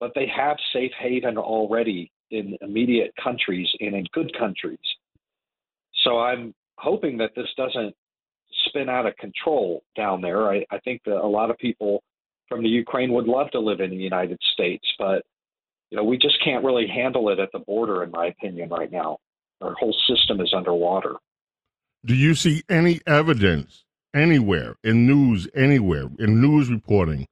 but 0.00 0.12
they 0.14 0.26
have 0.34 0.56
safe 0.72 0.92
haven 0.98 1.36
already 1.36 2.10
in 2.30 2.56
immediate 2.60 3.12
countries 3.22 3.68
and 3.80 3.94
in 3.94 4.06
good 4.12 4.32
countries. 4.38 4.78
So 6.04 6.18
I'm 6.18 6.54
hoping 6.78 7.18
that 7.18 7.30
this 7.36 7.48
doesn't 7.56 7.94
spin 8.66 8.88
out 8.88 9.06
of 9.06 9.16
control 9.16 9.82
down 9.96 10.20
there. 10.20 10.50
I, 10.50 10.64
I 10.70 10.78
think 10.78 11.02
that 11.04 11.16
a 11.16 11.26
lot 11.26 11.50
of 11.50 11.58
people 11.58 12.02
from 12.48 12.62
the 12.62 12.68
Ukraine 12.68 13.12
would 13.12 13.26
love 13.26 13.50
to 13.52 13.60
live 13.60 13.80
in 13.80 13.90
the 13.90 13.96
United 13.96 14.38
States, 14.52 14.86
but 14.98 15.22
you 15.90 15.96
know 15.96 16.04
we 16.04 16.18
just 16.18 16.42
can't 16.44 16.64
really 16.64 16.86
handle 16.86 17.28
it 17.28 17.38
at 17.38 17.50
the 17.52 17.58
border, 17.60 18.02
in 18.02 18.10
my 18.10 18.26
opinion, 18.26 18.68
right 18.70 18.90
now. 18.90 19.18
Our 19.60 19.74
whole 19.74 19.94
system 20.08 20.40
is 20.40 20.52
underwater. 20.56 21.16
Do 22.04 22.14
you 22.14 22.34
see 22.34 22.62
any 22.68 23.00
evidence 23.06 23.84
anywhere 24.14 24.76
in 24.84 25.06
news, 25.06 25.48
anywhere 25.54 26.08
in 26.18 26.40
news 26.40 26.70
reporting, 26.70 27.26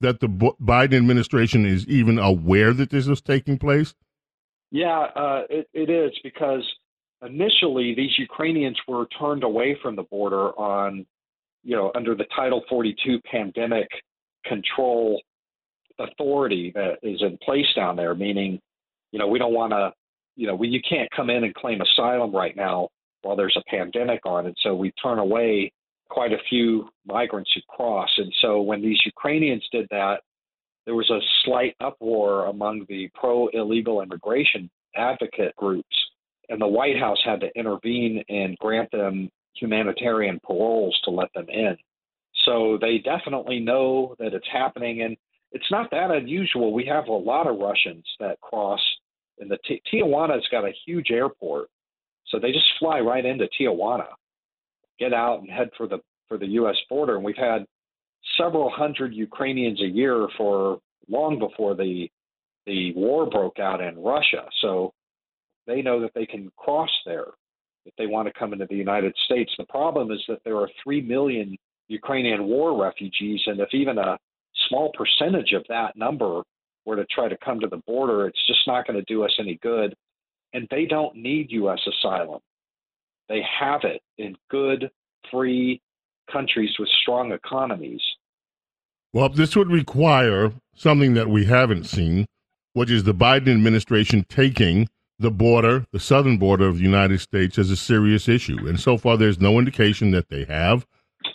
that 0.00 0.20
the 0.20 0.28
Biden 0.28 0.96
administration 0.96 1.64
is 1.64 1.86
even 1.86 2.18
aware 2.18 2.72
that 2.72 2.90
this 2.90 3.08
is 3.08 3.20
taking 3.20 3.58
place? 3.58 3.94
Yeah, 4.70 5.06
uh, 5.14 5.42
it, 5.48 5.68
it 5.72 5.90
is 5.90 6.12
because 6.22 6.62
initially 7.22 7.94
these 7.94 8.18
Ukrainians 8.18 8.78
were 8.86 9.06
turned 9.18 9.44
away 9.44 9.78
from 9.82 9.96
the 9.96 10.02
border 10.04 10.50
on, 10.58 11.06
you 11.62 11.76
know, 11.76 11.92
under 11.94 12.14
the 12.14 12.26
Title 12.34 12.62
42 12.68 13.20
pandemic 13.30 13.88
control 14.44 15.20
authority 15.98 16.72
that 16.74 16.98
is 17.02 17.22
in 17.22 17.38
place 17.38 17.66
down 17.74 17.96
there, 17.96 18.14
meaning, 18.14 18.60
you 19.12 19.18
know, 19.18 19.26
we 19.28 19.38
don't 19.38 19.54
want 19.54 19.72
to, 19.72 19.92
you 20.34 20.46
know, 20.46 20.54
we, 20.54 20.68
you 20.68 20.80
can't 20.86 21.08
come 21.14 21.30
in 21.30 21.44
and 21.44 21.54
claim 21.54 21.80
asylum 21.80 22.34
right 22.34 22.56
now 22.56 22.88
while 23.22 23.36
there's 23.36 23.56
a 23.56 23.70
pandemic 23.70 24.20
on. 24.26 24.46
And 24.46 24.56
so 24.62 24.74
we 24.74 24.92
turn 25.02 25.18
away 25.18 25.72
quite 26.08 26.32
a 26.32 26.42
few 26.48 26.88
migrants 27.06 27.50
who 27.54 27.60
cross. 27.68 28.10
And 28.18 28.32
so 28.40 28.60
when 28.60 28.82
these 28.82 28.98
Ukrainians 29.04 29.66
did 29.72 29.86
that, 29.90 30.20
there 30.84 30.94
was 30.94 31.10
a 31.10 31.20
slight 31.44 31.74
uproar 31.80 32.46
among 32.46 32.86
the 32.88 33.08
pro 33.14 33.48
illegal 33.48 34.02
immigration 34.02 34.70
advocate 34.94 35.54
groups 35.56 35.96
and 36.48 36.60
the 36.60 36.66
White 36.66 36.98
House 36.98 37.18
had 37.24 37.40
to 37.40 37.58
intervene 37.58 38.22
and 38.28 38.56
grant 38.58 38.90
them 38.90 39.30
humanitarian 39.54 40.40
paroles 40.44 40.98
to 41.04 41.10
let 41.10 41.32
them 41.34 41.48
in. 41.48 41.76
So 42.44 42.78
they 42.80 42.98
definitely 42.98 43.58
know 43.58 44.14
that 44.18 44.34
it's 44.34 44.46
happening, 44.52 45.02
and 45.02 45.16
it's 45.52 45.70
not 45.70 45.90
that 45.90 46.10
unusual. 46.10 46.72
We 46.72 46.84
have 46.86 47.08
a 47.08 47.12
lot 47.12 47.46
of 47.46 47.58
Russians 47.58 48.04
that 48.20 48.40
cross, 48.40 48.80
and 49.38 49.50
the 49.50 49.58
T- 49.66 49.82
Tijuana's 49.92 50.46
got 50.50 50.64
a 50.64 50.72
huge 50.86 51.10
airport, 51.10 51.68
so 52.28 52.38
they 52.38 52.52
just 52.52 52.66
fly 52.78 53.00
right 53.00 53.24
into 53.24 53.48
Tijuana, 53.58 54.08
get 54.98 55.12
out 55.12 55.40
and 55.40 55.50
head 55.50 55.70
for 55.76 55.86
the 55.86 55.98
for 56.28 56.38
the 56.38 56.46
U.S. 56.46 56.76
border, 56.90 57.16
and 57.16 57.24
we've 57.24 57.36
had 57.36 57.64
several 58.36 58.70
hundred 58.70 59.14
Ukrainians 59.14 59.80
a 59.80 59.86
year 59.86 60.26
for 60.36 60.78
long 61.08 61.38
before 61.38 61.74
the 61.74 62.08
the 62.66 62.92
war 62.94 63.30
broke 63.30 63.58
out 63.58 63.80
in 63.80 63.96
Russia. 63.98 64.44
So 64.60 64.92
they 65.66 65.82
know 65.82 66.00
that 66.00 66.12
they 66.14 66.26
can 66.26 66.50
cross 66.56 66.90
there 67.04 67.26
if 67.84 67.94
they 67.96 68.06
want 68.06 68.26
to 68.26 68.38
come 68.38 68.52
into 68.52 68.66
the 68.66 68.76
United 68.76 69.14
States. 69.24 69.52
The 69.56 69.66
problem 69.66 70.10
is 70.10 70.22
that 70.28 70.40
there 70.44 70.56
are 70.56 70.68
3 70.82 71.00
million 71.02 71.56
Ukrainian 71.88 72.44
war 72.44 72.80
refugees, 72.80 73.40
and 73.46 73.60
if 73.60 73.68
even 73.72 73.98
a 73.98 74.18
small 74.68 74.92
percentage 74.92 75.52
of 75.52 75.64
that 75.68 75.96
number 75.96 76.42
were 76.84 76.96
to 76.96 77.06
try 77.06 77.28
to 77.28 77.36
come 77.44 77.60
to 77.60 77.68
the 77.68 77.82
border, 77.86 78.26
it's 78.26 78.46
just 78.46 78.66
not 78.66 78.86
going 78.86 78.98
to 78.98 79.04
do 79.04 79.22
us 79.24 79.32
any 79.38 79.58
good. 79.62 79.94
And 80.52 80.66
they 80.70 80.86
don't 80.86 81.16
need 81.16 81.52
U.S. 81.52 81.80
asylum. 81.86 82.40
They 83.28 83.42
have 83.58 83.82
it 83.84 84.02
in 84.18 84.36
good, 84.50 84.90
free 85.30 85.80
countries 86.30 86.70
with 86.78 86.88
strong 87.02 87.32
economies. 87.32 88.00
Well, 89.12 89.28
this 89.28 89.56
would 89.56 89.70
require 89.70 90.52
something 90.74 91.14
that 91.14 91.28
we 91.28 91.46
haven't 91.46 91.84
seen, 91.84 92.26
which 92.74 92.90
is 92.90 93.04
the 93.04 93.14
Biden 93.14 93.48
administration 93.48 94.26
taking 94.28 94.88
the 95.18 95.30
border, 95.30 95.86
the 95.92 96.00
southern 96.00 96.36
border 96.36 96.66
of 96.66 96.76
the 96.76 96.82
United 96.82 97.20
States, 97.20 97.58
as 97.58 97.70
a 97.70 97.76
serious 97.76 98.28
issue. 98.28 98.68
And 98.68 98.78
so 98.78 98.98
far, 98.98 99.16
there's 99.16 99.40
no 99.40 99.58
indication 99.58 100.10
that 100.10 100.28
they 100.28 100.44
have, 100.44 100.86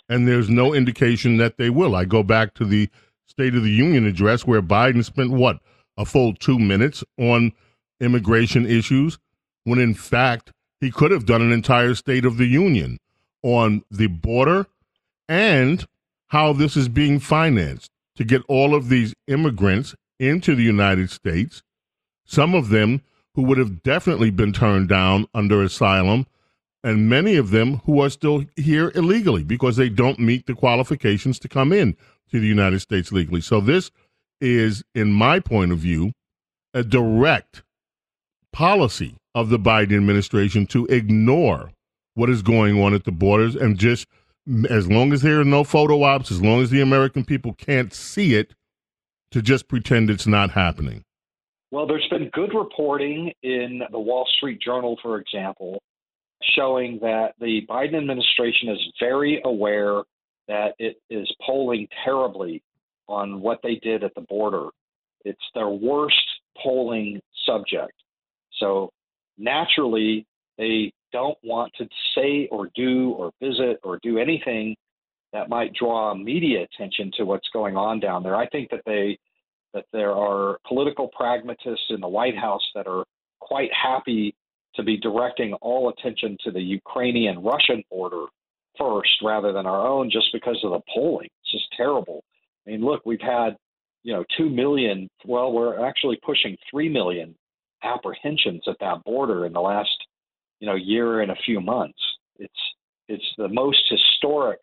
and 0.08 0.28
there's 0.28 0.48
no 0.48 0.72
indication 0.72 1.38
that 1.38 1.56
they 1.56 1.68
will. 1.70 1.96
I 1.96 2.04
go 2.04 2.22
back 2.22 2.54
to 2.54 2.64
the 2.64 2.88
State 3.26 3.54
of 3.54 3.64
the 3.64 3.70
Union 3.70 4.06
address 4.06 4.46
where 4.46 4.62
Biden 4.62 5.04
spent 5.04 5.32
what, 5.32 5.58
a 5.96 6.04
full 6.04 6.34
two 6.34 6.58
minutes 6.58 7.02
on 7.18 7.52
immigration 8.00 8.66
issues, 8.66 9.18
when 9.64 9.78
in 9.78 9.94
fact, 9.94 10.52
he 10.82 10.90
could 10.90 11.12
have 11.12 11.24
done 11.24 11.40
an 11.40 11.52
entire 11.52 11.94
State 11.94 12.24
of 12.24 12.38
the 12.38 12.46
Union 12.46 12.98
on 13.40 13.84
the 13.88 14.08
border 14.08 14.66
and 15.28 15.86
how 16.26 16.52
this 16.52 16.76
is 16.76 16.88
being 16.88 17.20
financed 17.20 17.88
to 18.16 18.24
get 18.24 18.42
all 18.48 18.74
of 18.74 18.88
these 18.88 19.14
immigrants 19.28 19.94
into 20.18 20.56
the 20.56 20.64
United 20.64 21.08
States, 21.08 21.62
some 22.24 22.52
of 22.52 22.68
them 22.70 23.00
who 23.36 23.42
would 23.42 23.58
have 23.58 23.84
definitely 23.84 24.30
been 24.30 24.52
turned 24.52 24.88
down 24.88 25.26
under 25.32 25.62
asylum, 25.62 26.26
and 26.82 27.08
many 27.08 27.36
of 27.36 27.50
them 27.50 27.76
who 27.84 28.00
are 28.00 28.10
still 28.10 28.44
here 28.56 28.90
illegally 28.96 29.44
because 29.44 29.76
they 29.76 29.88
don't 29.88 30.18
meet 30.18 30.46
the 30.46 30.54
qualifications 30.54 31.38
to 31.38 31.48
come 31.48 31.72
in 31.72 31.96
to 32.28 32.40
the 32.40 32.46
United 32.46 32.80
States 32.80 33.12
legally. 33.12 33.40
So, 33.40 33.60
this 33.60 33.92
is, 34.40 34.82
in 34.96 35.12
my 35.12 35.38
point 35.38 35.70
of 35.70 35.78
view, 35.78 36.10
a 36.74 36.82
direct 36.82 37.62
policy 38.52 39.16
of 39.34 39.48
the 39.48 39.58
Biden 39.58 39.96
administration 39.96 40.66
to 40.66 40.86
ignore 40.86 41.72
what 42.14 42.28
is 42.28 42.42
going 42.42 42.80
on 42.82 42.94
at 42.94 43.04
the 43.04 43.12
borders 43.12 43.54
and 43.54 43.78
just 43.78 44.06
as 44.68 44.88
long 44.88 45.12
as 45.12 45.22
there 45.22 45.40
are 45.40 45.44
no 45.44 45.64
photo 45.64 46.02
ops, 46.02 46.30
as 46.30 46.42
long 46.42 46.60
as 46.62 46.70
the 46.70 46.80
American 46.80 47.24
people 47.24 47.54
can't 47.54 47.92
see 47.92 48.34
it, 48.34 48.54
to 49.30 49.40
just 49.40 49.68
pretend 49.68 50.10
it's 50.10 50.26
not 50.26 50.50
happening. 50.50 51.04
Well, 51.70 51.86
there's 51.86 52.06
been 52.10 52.28
good 52.34 52.52
reporting 52.54 53.32
in 53.42 53.80
the 53.90 53.98
Wall 53.98 54.28
Street 54.36 54.60
Journal, 54.60 54.98
for 55.02 55.18
example, 55.18 55.80
showing 56.54 56.98
that 57.00 57.34
the 57.40 57.66
Biden 57.66 57.96
administration 57.96 58.68
is 58.68 58.78
very 59.00 59.40
aware 59.44 60.02
that 60.48 60.74
it 60.78 60.96
is 61.08 61.32
polling 61.46 61.88
terribly 62.04 62.62
on 63.08 63.40
what 63.40 63.60
they 63.62 63.76
did 63.76 64.04
at 64.04 64.14
the 64.14 64.20
border. 64.22 64.68
It's 65.24 65.40
their 65.54 65.70
worst 65.70 66.20
polling 66.62 67.20
subject. 67.46 67.94
So 68.58 68.90
naturally, 69.38 70.26
they 70.58 70.92
don't 71.12 71.38
want 71.42 71.72
to 71.78 71.86
say 72.14 72.48
or 72.50 72.70
do 72.74 73.10
or 73.12 73.32
visit 73.40 73.78
or 73.82 73.98
do 74.02 74.18
anything 74.18 74.74
that 75.32 75.48
might 75.48 75.72
draw 75.74 76.14
media 76.14 76.62
attention 76.62 77.10
to 77.16 77.24
what's 77.24 77.48
going 77.52 77.76
on 77.76 78.00
down 78.00 78.22
there. 78.22 78.36
I 78.36 78.46
think 78.48 78.70
that 78.70 78.82
they 78.86 79.18
that 79.74 79.86
there 79.92 80.12
are 80.12 80.58
political 80.68 81.08
pragmatists 81.08 81.86
in 81.88 82.00
the 82.00 82.08
White 82.08 82.36
House 82.36 82.62
that 82.74 82.86
are 82.86 83.04
quite 83.40 83.70
happy 83.72 84.34
to 84.74 84.82
be 84.82 84.96
directing 84.98 85.54
all 85.54 85.88
attention 85.88 86.36
to 86.44 86.50
the 86.50 86.60
Ukrainian 86.60 87.42
Russian 87.42 87.82
border 87.90 88.26
first 88.78 89.10
rather 89.22 89.52
than 89.52 89.66
our 89.66 89.86
own 89.86 90.10
just 90.10 90.28
because 90.32 90.58
of 90.62 90.70
the 90.72 90.80
polling. 90.94 91.28
It's 91.42 91.52
just 91.52 91.72
terrible. 91.76 92.22
I 92.66 92.70
mean, 92.70 92.82
look, 92.82 93.02
we've 93.04 93.20
had, 93.20 93.56
you 94.02 94.12
know, 94.12 94.24
2 94.36 94.48
million, 94.48 95.08
well, 95.24 95.52
we're 95.52 95.86
actually 95.86 96.18
pushing 96.24 96.56
3 96.70 96.88
million 96.88 97.34
apprehensions 97.82 98.62
at 98.66 98.76
that 98.80 99.04
border 99.04 99.46
in 99.46 99.52
the 99.52 99.60
last, 99.60 99.90
you 100.60 100.66
know, 100.66 100.74
year 100.74 101.20
and 101.20 101.30
a 101.30 101.36
few 101.44 101.60
months. 101.60 101.98
It's 102.38 102.52
it's 103.08 103.34
the 103.36 103.48
most 103.48 103.82
historic 103.90 104.60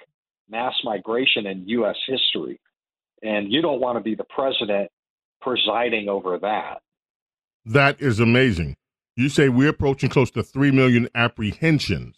mass 0.50 0.74
migration 0.84 1.46
in 1.46 1.68
US 1.68 1.98
history. 2.08 2.60
And 3.22 3.52
you 3.52 3.62
don't 3.62 3.82
want 3.82 3.98
to 3.98 4.04
be 4.04 4.16
the 4.16 4.24
president 4.24 4.90
presiding 5.42 6.10
over 6.10 6.40
that. 6.40 6.80
That 7.66 8.02
is 8.02 8.20
amazing. 8.20 8.76
You 9.16 9.30
say 9.30 9.50
we're 9.50 9.70
approaching 9.70 10.10
close 10.10 10.32
to 10.32 10.44
3 10.44 10.72
million 10.72 11.10
apprehensions 11.14 12.16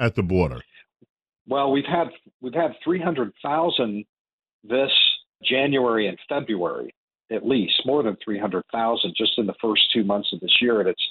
at 0.00 0.14
the 0.14 0.22
border. 0.22 0.62
Well, 1.46 1.70
we've 1.70 1.84
had 1.84 2.08
we've 2.40 2.54
had 2.54 2.72
300,000 2.82 4.04
this 4.64 4.90
January 5.42 6.08
and 6.08 6.18
February, 6.28 6.94
at 7.30 7.46
least 7.46 7.82
more 7.84 8.02
than 8.02 8.16
300,000 8.24 9.14
just 9.16 9.38
in 9.38 9.46
the 9.46 9.54
first 9.60 9.82
two 9.92 10.04
months 10.04 10.30
of 10.32 10.40
this 10.40 10.56
year, 10.60 10.80
and 10.80 10.88
it's 10.88 11.02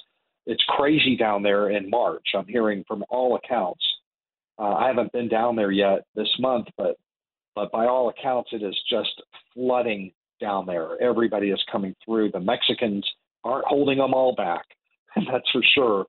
it's 0.46 0.64
crazy 0.68 1.14
down 1.14 1.42
there 1.42 1.70
in 1.70 1.90
March. 1.90 2.24
I'm 2.34 2.46
hearing 2.46 2.82
from 2.88 3.04
all 3.10 3.36
accounts. 3.36 3.84
Uh, 4.58 4.74
I 4.74 4.86
haven't 4.88 5.12
been 5.12 5.28
down 5.28 5.56
there 5.56 5.70
yet 5.70 6.04
this 6.14 6.34
month, 6.38 6.68
but 6.76 6.96
but 7.54 7.70
by 7.70 7.86
all 7.86 8.08
accounts, 8.08 8.50
it 8.52 8.62
is 8.62 8.76
just 8.88 9.20
flooding 9.52 10.12
down 10.40 10.64
there. 10.64 11.00
Everybody 11.02 11.50
is 11.50 11.62
coming 11.70 11.94
through. 12.04 12.30
The 12.30 12.40
Mexicans 12.40 13.06
aren't 13.44 13.66
holding 13.66 13.98
them 13.98 14.14
all 14.14 14.34
back, 14.34 14.64
that's 15.16 15.50
for 15.50 15.62
sure. 15.74 16.06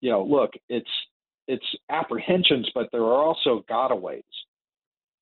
You 0.00 0.10
know, 0.10 0.24
look, 0.24 0.50
it's 0.68 0.90
it's 1.46 1.66
apprehensions, 1.90 2.68
but 2.74 2.88
there 2.92 3.02
are 3.02 3.22
also 3.22 3.64
gotaways. 3.70 4.22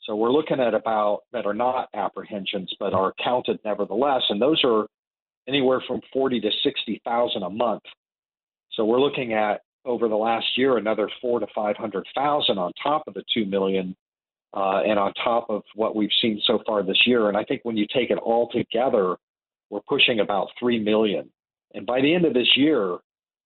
So 0.09 0.16
we're 0.16 0.33
looking 0.33 0.59
at 0.59 0.73
about 0.73 1.25
that 1.35 1.44
are 1.44 1.53
not 1.53 1.90
apprehensions, 1.92 2.73
but 2.81 2.94
are 2.94 3.12
counted 3.23 3.61
nevertheless, 3.62 4.23
and 4.31 4.40
those 4.40 4.59
are 4.64 4.87
anywhere 5.47 5.83
from 5.87 6.01
forty 6.14 6.40
to 6.40 6.51
sixty 6.64 7.03
thousand 7.05 7.42
a 7.42 7.51
month. 7.51 7.83
So 8.73 8.87
we're 8.87 9.01
looking 9.01 9.35
at 9.35 9.61
over 9.85 10.09
the 10.09 10.16
last 10.16 10.47
year 10.57 10.79
another 10.79 11.11
four 11.21 11.40
to 11.40 11.47
five 11.55 11.77
hundred 11.77 12.07
thousand 12.14 12.57
on 12.57 12.73
top 12.83 13.03
of 13.07 13.12
the 13.12 13.23
two 13.35 13.44
million, 13.44 13.94
uh, 14.55 14.81
and 14.87 14.99
on 14.99 15.12
top 15.23 15.51
of 15.51 15.62
what 15.75 15.94
we've 15.94 16.09
seen 16.23 16.40
so 16.47 16.59
far 16.66 16.83
this 16.83 17.07
year. 17.07 17.29
And 17.29 17.37
I 17.37 17.44
think 17.44 17.61
when 17.64 17.77
you 17.77 17.87
take 17.92 18.11
it 18.11 18.16
all 18.16 18.49
together, 18.49 19.14
we're 19.68 19.83
pushing 19.87 20.21
about 20.21 20.49
three 20.59 20.79
million. 20.79 21.29
And 21.75 21.85
by 21.85 22.01
the 22.01 22.14
end 22.14 22.25
of 22.25 22.33
this 22.33 22.57
year, 22.57 22.97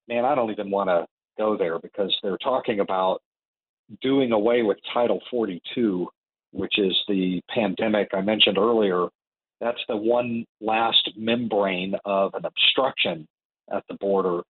man, 0.07 0.25
I 0.25 0.37
don't 0.37 0.53
even 0.53 0.71
want 0.71 0.91
to 0.91 1.07
go 1.37 1.57
there 1.57 1.81
because 1.81 2.17
they're 2.23 2.39
talking 2.39 2.79
about 2.79 3.21
doing 4.01 4.31
away 4.31 4.63
with 4.63 4.79
Title 4.95 5.21
42 5.29 6.09
which 6.53 6.79
is 6.79 6.97
the 7.09 7.41
pandemic 7.53 8.09
I 8.13 8.21
mentioned 8.21 8.59
earlier, 8.59 9.09
that's 9.61 9.81
the 9.89 9.97
one 9.97 10.45
last 10.61 11.11
membrane 11.17 11.95
of 12.05 12.35
an 12.35 12.45
obstruction 12.45 13.27
at 13.73 13.85
the 13.89 13.95
border 13.95 14.43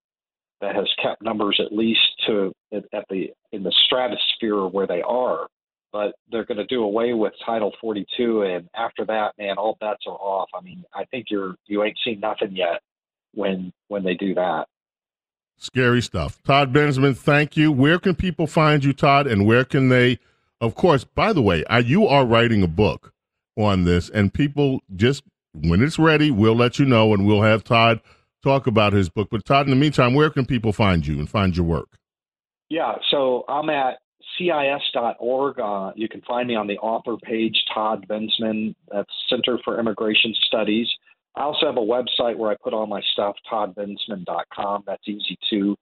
that 0.61 0.75
has 0.75 0.89
kept 1.03 1.23
numbers 1.23 1.61
at 1.65 1.73
least 1.73 2.01
to 2.27 2.53
at 2.73 3.05
the 3.11 3.29
in 3.53 3.63
the 3.63 3.75
stratosphere 3.85 4.67
where 4.67 4.87
they 4.87 5.03
are. 5.03 5.47
But 5.93 6.15
they're 6.31 6.47
going 6.47 6.57
to 6.57 6.65
do 6.67 6.83
away 6.85 7.13
with 7.13 7.35
Title 7.45 7.71
42, 7.79 8.43
and 8.45 8.67
after 8.75 9.05
that, 9.05 9.33
man, 9.39 9.59
all 9.59 9.77
bets 9.79 10.05
are 10.07 10.17
off. 10.17 10.49
I 10.55 10.63
mean, 10.63 10.85
I 10.95 11.05
think 11.05 11.27
you're 11.29 11.55
you 11.67 11.85
ain't 11.85 11.99
seen 12.03 12.21
nothing 12.21 12.57
yet 12.57 12.81
when 13.35 13.73
when 13.89 14.03
they 14.03 14.15
do 14.15 14.35
that. 14.35 14.69
Scary 15.59 16.01
stuff. 16.01 16.43
Todd 16.45 16.73
Bensman, 16.73 17.17
thank 17.17 17.57
you. 17.57 17.71
Where 17.71 17.99
can 17.99 18.15
people 18.15 18.47
find 18.47 18.83
you, 18.83 18.93
Todd, 18.93 19.27
and 19.27 19.47
where 19.47 19.65
can 19.65 19.91
they? 19.91 20.19
Of 20.63 20.77
course, 20.77 21.03
by 21.03 21.33
the 21.33 21.43
way, 21.43 21.65
I, 21.69 21.81
you 21.81 22.07
are 22.07 22.25
writing 22.25 22.63
a 22.63 22.69
book 22.69 23.13
on 23.59 23.85
this, 23.85 24.09
and 24.09 24.33
people 24.33 24.81
just 24.95 25.25
when 25.53 25.83
it's 25.83 25.99
ready, 25.99 26.31
we'll 26.31 26.55
let 26.55 26.79
you 26.79 26.87
know, 26.87 27.13
and 27.13 27.27
we'll 27.27 27.43
have 27.43 27.65
Todd 27.65 28.01
talk 28.45 28.69
about 28.69 28.93
his 28.93 29.09
book. 29.09 29.29
But 29.31 29.45
Todd, 29.45 29.67
in 29.67 29.71
the 29.71 29.77
meantime, 29.77 30.15
where 30.15 30.31
can 30.31 30.47
people 30.47 30.73
find 30.73 31.05
you 31.05 31.19
and 31.19 31.29
find 31.29 31.57
your 31.57 31.67
work? 31.67 31.99
Yeah, 32.71 32.95
so 33.11 33.45
I'm 33.49 33.69
at 33.71 33.99
CIS.org. 34.39 35.59
Uh, 35.61 35.93
you 35.97 36.09
can 36.09 36.23
find 36.23 36.47
me 36.47 36.55
on 36.55 36.69
the 36.69 36.79
author 36.79 37.17
page, 37.17 37.57
Todd 37.75 38.07
Bensman. 38.09 38.75
That's 38.91 39.11
Center 39.29 39.59
for 39.65 39.81
Immigration 39.81 40.33
Studies. 40.47 40.89
I 41.35 41.43
also 41.43 41.67
have 41.67 41.77
a 41.77 41.81
website 41.81 42.37
where 42.37 42.53
I 42.53 42.57
put 42.63 42.73
all 42.73 42.87
my 42.87 43.03
stuff, 43.13 43.35
toddbensman.com. 43.51 44.85
That's 44.87 45.03
easy 45.09 45.37
too. 45.51 45.77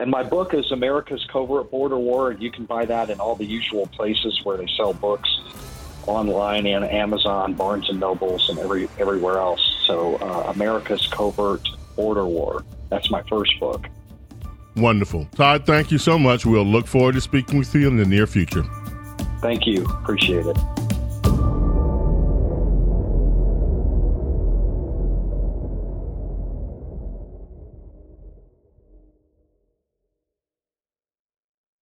And 0.00 0.10
my 0.10 0.22
book 0.22 0.54
is 0.54 0.70
America's 0.70 1.24
Covert 1.30 1.70
Border 1.70 1.98
War, 1.98 2.30
and 2.30 2.40
you 2.40 2.52
can 2.52 2.66
buy 2.66 2.84
that 2.84 3.10
in 3.10 3.18
all 3.18 3.34
the 3.34 3.44
usual 3.44 3.86
places 3.88 4.40
where 4.44 4.56
they 4.56 4.68
sell 4.76 4.92
books 4.92 5.28
online 6.06 6.66
and 6.66 6.84
Amazon, 6.84 7.54
Barnes 7.54 7.88
and 7.90 7.98
Nobles, 7.98 8.48
and 8.48 8.58
every 8.58 8.88
everywhere 8.98 9.38
else. 9.38 9.60
So, 9.86 10.16
uh, 10.16 10.52
America's 10.54 11.06
Covert 11.08 11.68
Border 11.96 12.26
War. 12.26 12.64
That's 12.90 13.10
my 13.10 13.22
first 13.22 13.58
book. 13.58 13.86
Wonderful. 14.76 15.26
Todd, 15.34 15.66
thank 15.66 15.90
you 15.90 15.98
so 15.98 16.18
much. 16.18 16.46
We'll 16.46 16.64
look 16.64 16.86
forward 16.86 17.16
to 17.16 17.20
speaking 17.20 17.58
with 17.58 17.74
you 17.74 17.88
in 17.88 17.96
the 17.96 18.06
near 18.06 18.28
future. 18.28 18.64
Thank 19.40 19.66
you. 19.66 19.84
Appreciate 19.84 20.46
it. 20.46 20.56